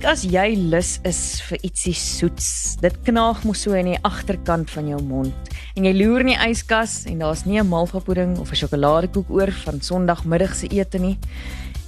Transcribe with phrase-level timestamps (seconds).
[0.00, 2.46] kyk as jy lus is vir ietsie soets.
[2.80, 6.38] Dit knaag mos so in die agterkant van jou mond en jy loer in die
[6.40, 11.18] yskas en daar's nie 'n malvapudding of 'n sjokoladekoek oor van Sondagmiddag se ete nie.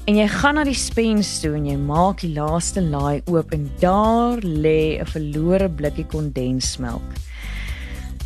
[0.06, 3.70] En jy gaan na die spens toe en jy maak die laaste laai oop en
[3.80, 7.08] daar lê 'n verlore blikkie kondensmelk.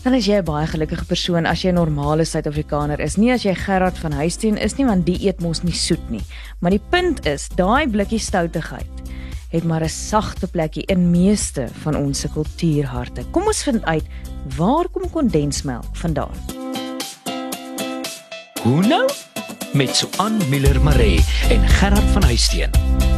[0.02, 3.16] Dan is jy 'n baie gelukkige persoon as jy 'n normale Suid-Afrikaner is.
[3.16, 6.24] Nie as jy Gerard van Huisteen is nie, want die eet mos nie soet nie.
[6.60, 8.95] Maar die punt is, daai blikkie stoutigheid
[9.48, 13.24] het maar 'n sagte plekkie in meeste van ons se kultuurharte.
[13.30, 14.04] Kom ons vind uit
[14.56, 16.34] waar kom kondensmelk vandaan?
[18.62, 19.10] Hoe nou?
[19.72, 22.70] Met Suan Miller Maree en Gerard van Huisteen.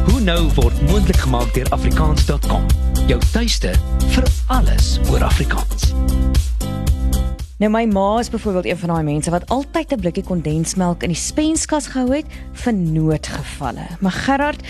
[0.05, 2.65] Hoe nou word moontlik gemaak deur afrikaans.com.
[3.07, 3.73] Jou tuiste
[4.07, 5.93] vir alles oor Afrikaans.
[7.59, 11.09] Nou my ma is byvoorbeeld een van daai mense wat altyd 'n blikkie kondensmelk in
[11.09, 12.73] die spenskas gehou het vir
[13.59, 13.87] noodgevalle.
[13.99, 14.61] Maar Gerard,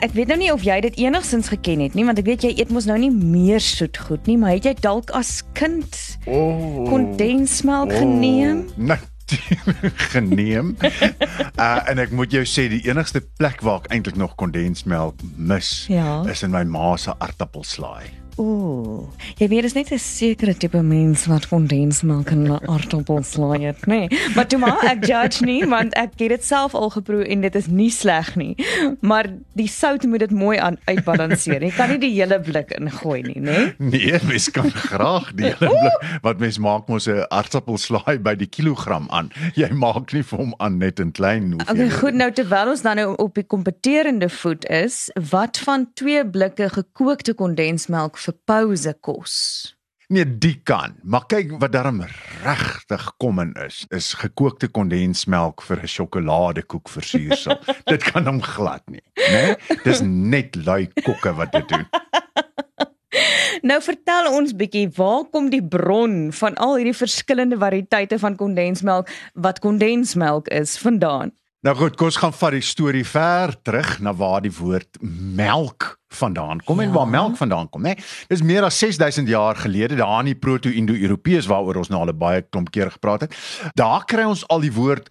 [0.00, 2.54] ek weet nou nie of jy dit enigsins geken het nie, want ek weet jy
[2.58, 5.96] eet mos nou nie meer soet goed nie, maar het jy dalk as kind
[6.26, 8.66] Oh, kondensmelk geneem?
[8.76, 10.74] Natuurlik geneem.
[11.58, 15.86] uh en ek moet jou sê die enigste plek waar ek eintlik nog kondensmelk mis
[15.88, 16.22] Ja.
[16.28, 18.08] is in my ma se aartappelslaai.
[18.38, 19.08] Ooh,
[19.38, 23.86] jy weet dis net 'n sekere tipe mens wat kondensmelk in 'n aartappel slaai het,
[23.86, 24.06] nê?
[24.08, 24.20] Nee.
[24.34, 27.54] Maar toe maar ek judge nie want ek het dit self al geproe en dit
[27.54, 28.54] is nie sleg nie.
[29.00, 31.62] Maar die sout moet dit mooi aan uitbalanseer.
[31.62, 33.74] Jy kan nie die hele blik ingooi nie, nê?
[33.78, 38.46] Nee, mens kan graag die hele blik wat mens maak mos 'n aartappelslaai by die
[38.46, 39.30] kilogram aan.
[39.54, 42.82] Jy maak nie vir hom aan net in klein hoef Okay, goed nou terwyl ons
[42.82, 48.94] dan nou op die kompeterende voet is, wat van twee blikke gekookte kondensmelk vir pouse
[49.00, 49.34] kos?
[50.08, 50.94] Nee, die kan.
[51.04, 52.00] Maar kyk wat daarom
[52.40, 57.60] regtig kommen is, is gekookte kondensmelk vir 'n sjokoladekoek versiersel.
[57.92, 59.56] dit kan hom glad nie, né?
[59.84, 61.84] Dis net lui kokke wat dit doen.
[63.62, 69.10] Nou vertel ons bietjie, waar kom die bron van al hierdie verskillende variëteite van kondensmelk
[69.34, 71.34] wat kondensmelk is vandaan?
[71.60, 75.97] Nou goed, kom ons gaan vat die storie ver terug na waar die woord melk
[76.08, 76.82] vandaan kom ja.
[76.82, 76.94] en Ja.
[76.94, 77.94] waar melk vandaan kom, né?
[78.28, 82.42] Dis meer as 6000 jaar gelede daar in die proto-indo-europeërs waaroor ons nou al baie
[82.42, 83.36] klomp keer gepraat het.
[83.74, 85.08] Daar kry ons al die woord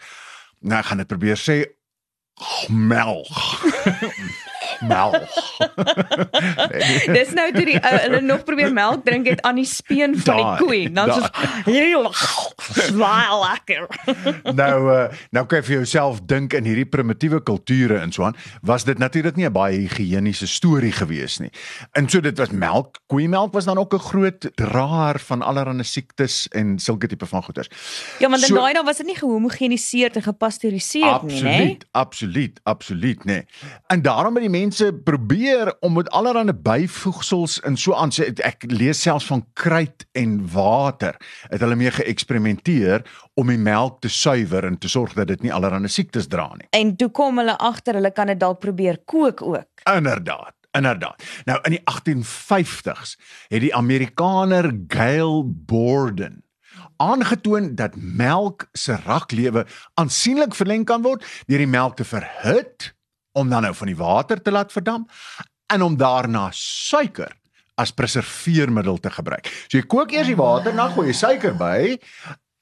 [0.60, 1.66] nou ek gaan dit probeer sê
[4.82, 5.12] melk.
[5.12, 5.30] melk.
[7.18, 10.36] Dis nou toe die ou hulle nog probeer melk drink het aan die speen van
[10.36, 10.80] die Daai, koe.
[10.94, 11.30] Dan soos
[11.66, 11.96] hierdie
[12.88, 13.88] swaai lekker.
[14.62, 18.38] nou uh, nou kan jy vir jouself dink in hierdie primitiewe kulture en so aan,
[18.62, 21.52] was dit natuurlik nie 'n baie higiëniese storie gewees nie.
[21.94, 26.48] En so dit was melk, koeimelk was dan ook 'n groot draer van allerlei siektes
[26.52, 27.70] en sulke tipe van goeters.
[28.20, 31.48] Ja, want in So- daai dae was dit nie gehomogeniseer en gepasteuriseer nie, né?
[31.48, 33.24] Absoluut, absoluut, absoluut, nê.
[33.26, 33.46] Nee.
[33.88, 34.67] En daarom het die mense
[35.04, 40.40] probeer om met allerlei byvoegsels en so aan sê ek lees selfs van kruit en
[40.54, 41.16] water
[41.50, 45.54] het hulle mee geëksperimenteer om die melk te suiwer en te sorg dat dit nie
[45.54, 46.68] allerlei siektes dra nie.
[46.72, 49.86] En toe kom hulle agter hulle kan dit dalk probeer kook ook.
[49.86, 50.54] Inderdaad.
[50.78, 51.24] Inderdaad.
[51.46, 53.16] Nou in die 1850s
[53.48, 56.44] het die Amerikaner Gail Borden
[56.98, 62.94] aangetoon dat melk se raklewe aansienlik verleng kan word deur die melk te verhit
[63.38, 65.12] om dan nou van die water te laat verdamp
[65.74, 67.34] en om daarna suiker
[67.78, 69.50] as preserveermiddel te gebruik.
[69.68, 71.98] So jy kook eers die water, dan gooi jy suiker by.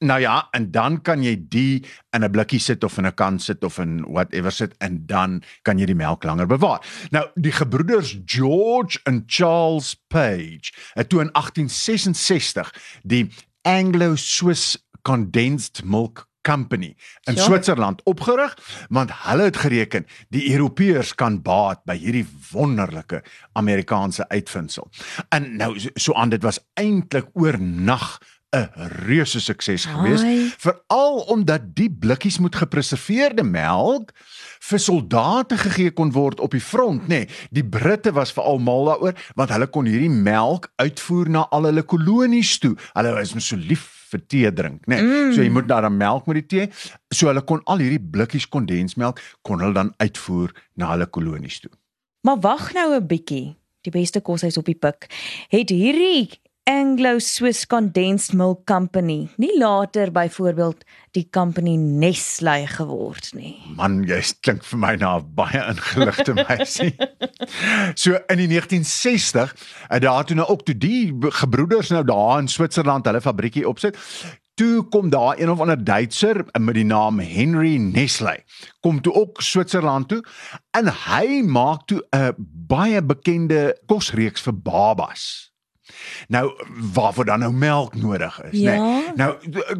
[0.04, 3.40] Nou ja, en dan kan jy die in 'n blikkie sit of in 'n kan
[3.40, 6.82] sit of in whatever sit en dan kan jy die melk langer bewaar.
[7.12, 13.32] Nou, die gebroeders George en Charles Page het toe in 1866 die
[13.64, 17.42] Anglo-Swiss Condensed Milk Company in Ja.
[17.42, 18.58] Switserland opgerig
[18.90, 23.24] want hulle het gereken die Europeërs kan baat by hierdie wonderlike
[23.54, 24.86] Amerikaanse uitvinding.
[25.30, 28.20] En nou so, aan dit was eintlik oornag
[28.56, 28.70] 'n
[29.08, 30.24] reuse sukses gewees
[30.58, 34.14] veral omdat die blikkies met gepreserveerde melk
[34.70, 38.86] vir soldate gegee kon word op die front nê nee, die Britte was veral mal
[38.86, 43.52] daaroor want hulle kon hierdie melk uitvoer na al hulle kolonies toe hulle was mos
[43.52, 45.06] so lief vir tee drink nê nee.
[45.06, 45.34] mm.
[45.38, 46.70] so jy moet daar dan melk met die tee
[47.14, 51.76] so hulle kon al hierdie blikkies kondensmelk kon hulle dan uitvoer na hulle kolonies toe
[52.26, 53.56] Maar wag nou 'n bietjie.
[53.82, 55.06] Die beste koshuis op die pik.
[55.48, 60.80] Het hierdie Anglo-Swiss Condensed Milk Company nie later byvoorbeeld
[61.14, 63.52] die company Nestlé geword nie.
[63.78, 66.96] Man, jy klink vir my na 'n baie ingeligte meisie.
[67.94, 69.54] so in die 1960,
[69.90, 74.02] en daar toe nou ook toe die gebroeders nou daar in Switserland hulle fabriekie opsit,
[74.56, 78.38] Toe kom daar een of ander Duitser met die naam Henry Nestle.
[78.80, 80.22] Kom toe ook Switserland toe
[80.72, 82.34] en hy maak toe 'n
[82.68, 85.52] baie bekende kosreeks vir babas.
[86.28, 86.52] Nou
[86.94, 88.72] waarvoor dan nou melk nodig is, Ja.
[88.72, 88.80] nê?
[88.80, 89.04] Nee.
[89.16, 89.36] Nou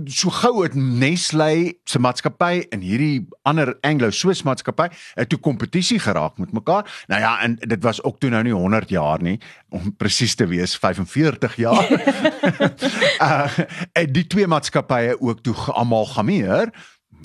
[0.06, 6.38] so gou het Nestle se maatskappy en hierdie ander Anglo-Swiss maatskappy het toe kompetisie geraak
[6.38, 7.04] met mekaar.
[7.08, 9.40] Nou ja, en dit was ook toe nou nie 100 jaar nie,
[9.70, 11.90] om presies te wees 45 jaar.
[13.22, 13.58] uh,
[13.92, 16.72] en die twee maatskappye ook toe geamalgameer,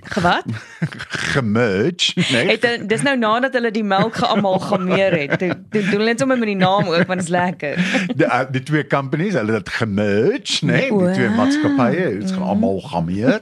[0.03, 0.45] Gewat?
[1.09, 2.47] gemerge, nee.
[2.57, 5.39] Het dis nou nadat hulle die melk geamalgameer het.
[5.39, 7.77] Toe toe doen hulle dit sommer met die naam ook want dit is lekker.
[8.17, 11.13] die uh, die twee companies, hulle het gemerge, nee, die Wow.
[11.15, 13.41] twee maatskappye het geamalgameer.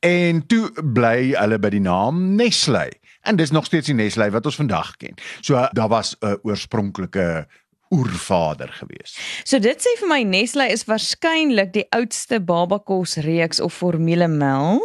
[0.00, 2.88] en toe bly hulle by die naam Nestle.
[3.22, 5.14] En dis nog steeds die Nestle wat ons vandag ken.
[5.40, 7.46] So daar was 'n oorspronklike
[7.90, 9.16] oervader gewees.
[9.44, 14.82] So dit sê vir my Nestle is waarskynlik die oudste babakos reeks of formulemelk.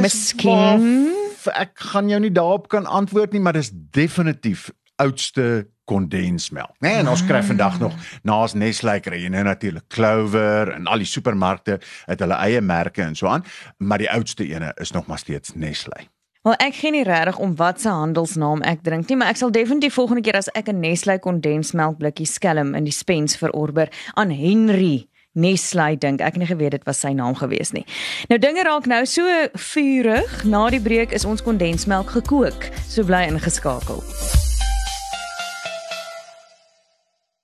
[0.00, 1.12] Miskien.
[1.44, 6.74] waar- ek gaan jou nie daarop kan antwoord nie, maar dis definitief oudste kondensmelk.
[6.80, 7.92] Nee, en ons kry vandag nog
[8.26, 8.54] naas
[9.00, 13.26] kry jy nou natuurlik Clover en al die supermarkte het hulle eie merke en so
[13.30, 13.44] aan,
[13.78, 16.08] maar die oudste ene is nog maar steeds Nestle.
[16.42, 19.50] Wel ek gee nie regtig om wat se handelsnaam ek drink nie, maar ek sal
[19.50, 25.06] definitief volgende keer as ek 'n Nestle kondensmelkblikkie skelm in die spens verorber aan Henry
[25.36, 26.22] Nestle dink.
[26.24, 27.84] Ek het nie geweet dit was sy naam gewees nie.
[28.30, 29.22] Nou dinge raak nou so
[29.72, 30.42] vurig.
[30.48, 32.70] Na die breek is ons kondensmelk gekook.
[32.88, 34.00] So bly ingeskakel.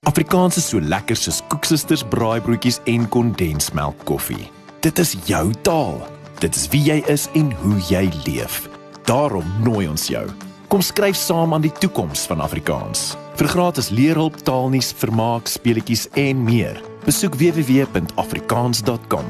[0.08, 4.50] Afrikaans is so lekker soos koeksisters braaibroodjies en kondensmelk koffie.
[4.82, 6.00] Dit is jou taal.
[6.42, 8.64] Dit is wie jy is en hoe jy leef.
[9.06, 10.24] Daarom nooi ons jou.
[10.72, 13.12] Kom skryf saam aan die toekoms van Afrikaans.
[13.38, 16.91] Vir gratis leerhulp, taalnuus, vermaak, speletjies en meer.
[17.04, 19.24] Besoek www.afrikaans.com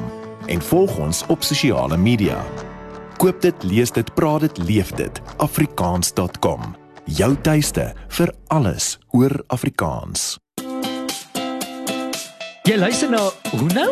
[0.45, 2.37] en volg ons op sosiale media.
[3.17, 5.21] Koop dit, lees dit, praat dit, leef dit.
[5.37, 6.75] afrikaans.com.
[7.05, 10.37] Jou tuiste vir alles oor Afrikaans.
[12.63, 13.89] Jy luister na Hoe nou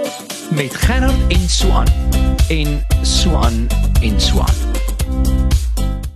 [0.55, 1.87] met Gerard en Swan
[2.47, 3.67] en Swan
[4.01, 5.40] en Swan.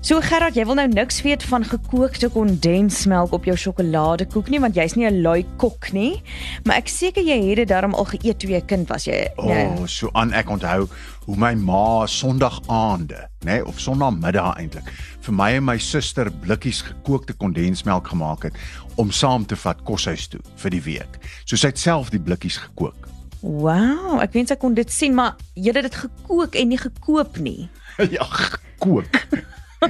[0.05, 4.75] So Gerard, jy wil nou niks weet van gekookte kondensmelk op jou sjokoladekoek nie want
[4.77, 6.21] jy's nie 'n lui kok nie,
[6.63, 9.05] maar ek seker jy het dit darm al geëet toe jy 'n kind was.
[9.05, 10.87] Jy O, oh, so aan ek onthou
[11.25, 14.85] hoe my ma Sondagaande, nê, nee, of Sondagmiddag eintlik,
[15.21, 18.53] vir my en my suster blikkies gekookte kondensmelk gemaak het
[18.97, 21.17] om saam te vat koshuis toe vir die week.
[21.45, 23.09] So sy het self die blikkies gekook.
[23.41, 27.37] Wow, ek wens ek kon dit sien, maar jy het dit gekook en nie gekoop
[27.37, 27.69] nie.
[28.19, 29.25] ja, gekook.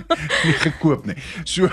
[0.46, 1.16] nie gekoop nie.
[1.46, 1.70] So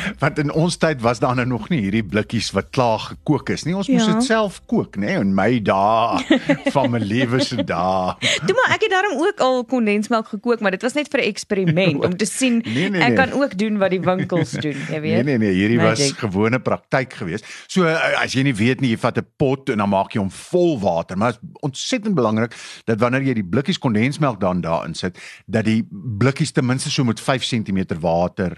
[0.22, 3.64] want in ons tyd was daar nou nog nie hierdie blikkies wat klaar gekook is
[3.64, 3.74] nie.
[3.76, 4.12] Ons moes Ja.
[4.14, 6.20] dit self kook, nê, in my dae
[6.74, 8.14] van my lewe se dae.
[8.46, 11.28] Toe maar ek het daarom ook al kondensmelk gekook, maar dit was net vir 'n
[11.32, 13.16] eksperiment om te sien Nee, nee, ek nee.
[13.16, 15.14] kan ook doen wat die winkels doen, jy weet.
[15.14, 16.18] Nee nee nee, hierdie was Magic.
[16.18, 17.44] gewone praktyk geweest.
[17.68, 20.20] So uh, as jy nie weet nie, jy vat 'n pot en dan maak jy
[20.20, 22.54] hom vol water, maar dit is ontsettend belangrik
[22.84, 25.86] dat wanneer jy die blikkies kondensmelk dan daarin sit, dat die
[26.18, 28.56] blikkies ten minste so met 5 cm water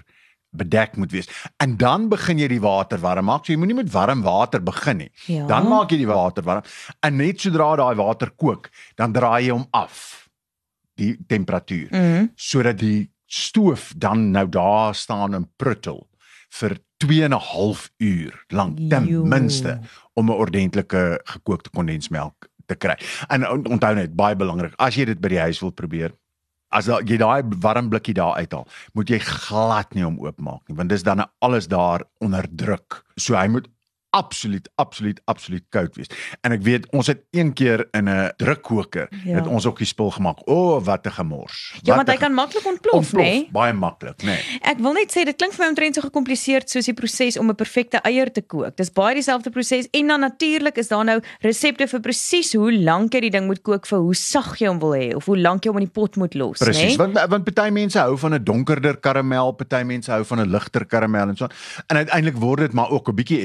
[0.51, 1.27] bedek moet wees.
[1.57, 3.45] En dan begin jy die water warm maak.
[3.45, 5.11] So jy moenie met warm water begin nie.
[5.27, 5.45] Ja.
[5.47, 6.63] Dan maak jy die water warm
[7.05, 10.29] en net sodra daai water kook, dan draai jy hom af
[10.99, 12.25] die temperatuur Mhm.
[12.35, 16.07] sodat die stoof dan nou daar staan en pruttel
[16.49, 19.23] vir 2 en 'n half uur lank ten Jo.
[19.23, 19.79] minste
[20.15, 22.97] om 'n ordentlike gekookte kondensmelk te kry.
[23.29, 26.11] En on- onthou net baie belangrik, as jy dit by die huis wil probeer,
[26.75, 30.77] as da, jy daai warm blikkie daar uithaal, moet jy glad nie hom oopmaak nie,
[30.77, 33.01] want dis dan alles daar onder druk.
[33.17, 33.69] So hy moet
[34.09, 36.07] absoluut absoluut absoluut koud wees.
[36.41, 39.17] En ek weet ons het een keer in 'n drukkoker Ja.
[39.23, 39.35] ja.
[39.35, 40.39] het ons ook die spul gemaak.
[40.47, 41.73] O, oh, wat 'n gemors.
[41.81, 43.25] Ja, Wat want hy kan maklik ontplof, ontplof, nê?
[43.25, 43.49] Nee?
[43.51, 44.25] Baie maklik, nê.
[44.25, 44.59] Nee.
[44.61, 47.49] Ek wil net sê dit klink vir my omtrent so gekompliseerd soos die proses om
[47.49, 48.75] 'n perfekte eier te kook.
[48.75, 53.13] Dis baie dieselfde proses en dan natuurlik is daar nou resepte vir presies hoe lank
[53.13, 55.63] jy die ding moet kook vir hoe sag jy hom wil hê of hoe lank
[55.63, 56.97] jy hom in die pot moet los, Presies, nê?
[56.97, 60.85] want want party mense hou van 'n donkerder karamel, party mense hou van 'n ligter
[60.85, 61.47] karamel en so.
[61.87, 63.41] En uiteindelik word dit maar ook 'n bietjie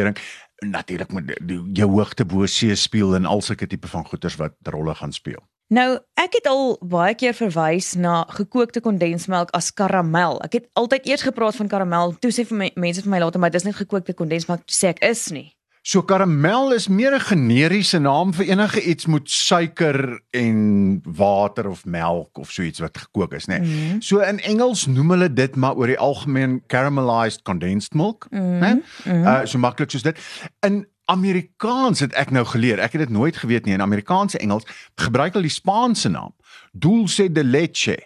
[0.00, 0.40] eksperimentering.
[0.62, 1.40] Natuurlik met
[1.74, 5.40] jou hoogte bo see speel en al sulke tipe van goeters wat rolle gaan speel.
[5.72, 10.38] Nou, ek het al baie keer verwys na gekookte kondensmelk as karamel.
[10.44, 13.40] Ek het altyd eers gepraat van karamel, toe sê vir my, mense vir my later
[13.40, 15.48] maar dis net gekookte kondensmelk, sê ek is nie.
[15.82, 21.84] So karamel is meer 'n generiese naam vir enige iets met suiker en water of
[21.84, 23.58] melk of so iets wat gekook is, né?
[23.58, 23.88] Nee.
[23.88, 24.00] Mhm.
[24.00, 28.78] So in Engels noem hulle dit maar oor die algemeen caramelized condensed milk, né?
[29.04, 29.26] Mhm.
[29.26, 30.18] Uh so maklik soos dit.
[30.60, 32.78] In Amerikaans het ek nou geleer.
[32.78, 33.74] Ek het dit nooit geweet nie.
[33.74, 36.34] In Amerikaanse Engels gebruik hulle die Spaanse naam,
[36.72, 37.98] dulce de leche.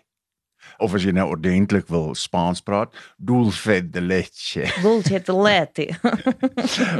[0.79, 4.69] Of as jy nou ordentlik wil Spaans praat, dulce de leche.
[4.85, 5.89] Dulce de leche.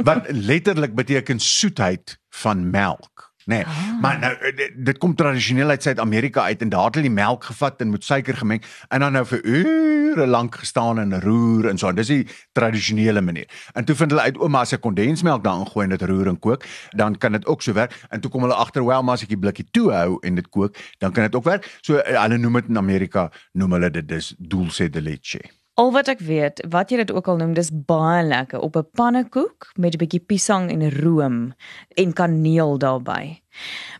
[0.03, 3.27] Wat letterlik beteken soetheid van melk.
[3.47, 4.01] Nee, ah.
[4.01, 7.15] maar nou eh, dit, dit kom tradisioneel uit Suid-Amerika uit en daar het hulle die
[7.15, 11.69] melk gevat en met suiker gemeng en dan nou vir ure lank gestaan en roer
[11.71, 11.93] en so.
[11.95, 13.47] Dis die tradisionele manier.
[13.73, 16.39] En toe vind hulle uit ouma as ek kondensmelk daarin gooi en dit roer en
[16.43, 17.95] kook, dan kan dit ook so werk.
[18.09, 20.49] En toe kom hulle agter wel maar as ek die blikkie toe hou en dit
[20.49, 21.71] kook, dan kan dit ook werk.
[21.81, 25.39] So eh, hulle noem dit in Amerika noem hulle dit dis dulce de leche.
[25.77, 28.87] Al wat ek weet, wat jy dit ook al noem, dis baie lekker op 'n
[28.97, 31.53] pannekoek met 'n bietjie piesang en room
[31.93, 33.41] en kaneel daarbey.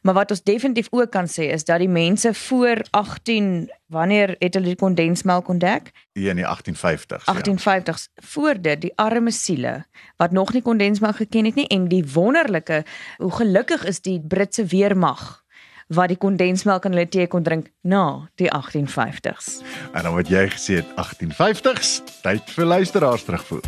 [0.02, 4.54] Maar wat ons definitief ook kan sê is dat die mense voor 18 wanneer het
[4.54, 5.92] hulle die kondensmelk ontdek?
[6.12, 7.26] Ja, in die 1850s.
[7.26, 8.10] 1850s.
[8.14, 8.22] Ja.
[8.26, 12.86] Voor dit die arme siele wat nog nie kondensmelk geken het nie en die wonderlike
[13.18, 15.46] hoe gelukkig is die Britse weermag
[15.88, 19.62] wat die kondensmelk in hulle tee kon drink na die 1850s.
[19.94, 23.64] En dan wat jy gesê het 1850s, tyd vir luisteraars terugvoer.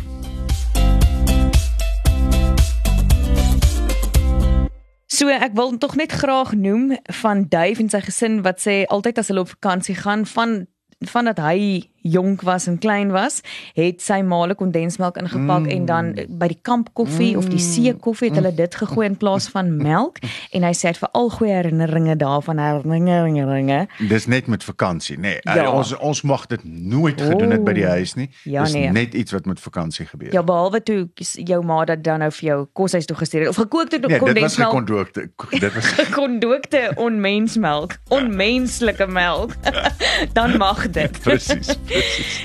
[5.10, 9.18] So ek wil tog net graag noem van Dave en sy gesin wat sê altyd
[9.20, 10.62] as hulle op vakansie gaan van
[11.08, 13.40] vandat hy jonk was en klein was,
[13.74, 15.72] het sy maale kondensmelk ingepak mm.
[15.74, 17.38] en dan by die kamp koffie mm.
[17.38, 20.20] of die see koffie het hulle dit gegooi in plaas van melk
[20.54, 23.86] en hy sê hy het veral goeie herinneringe daarvan herinneringe.
[24.08, 25.38] Dis net met vakansie, nê.
[25.44, 25.56] Nee.
[25.60, 25.70] Ja.
[25.70, 28.28] Ons ons mag dit nooit gedoen het by die huis nie.
[28.44, 28.90] Ja, Dis nee.
[28.92, 30.32] net iets wat met vakansie gebeur.
[30.32, 31.08] Ja, behalwe toe
[31.44, 34.86] jou ma dat dan nou vir jou koshuis toe gestuur het of gekookte nee, kondensmelk.
[34.86, 35.28] Dit was gekondookte.
[35.64, 39.54] Dit was gekondookte onmensmelk, onmenslike melk.
[40.38, 41.20] dan mag dit.
[41.22, 41.74] Presies.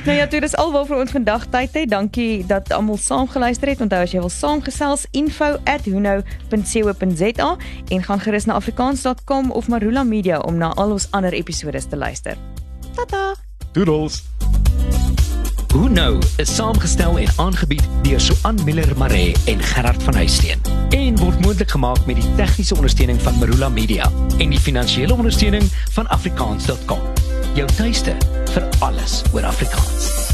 [0.05, 1.89] Nou ja, dit is alwaar ons vandag tyd het.
[1.89, 3.81] Dankie dat almal saam geluister het.
[3.81, 10.57] Onthou as jy wil saamgesels info@huno.co.za en gaan gerus na afrikaans.com of Marula Media om
[10.57, 12.37] na al ons ander episode te luister.
[12.95, 13.35] Tata.
[13.71, 14.23] Doodles.
[15.67, 21.17] Who know is saamgestel en aangebied deur Suan Miller Maree en Gerard van Huisteen en
[21.17, 26.07] word moontlik gemaak met die tegniese ondersteuning van Marula Media en die finansiële ondersteuning van
[26.07, 26.99] afrikaans.com
[27.55, 28.15] jou tuiste
[28.55, 30.24] vir alles oor Afrikaans.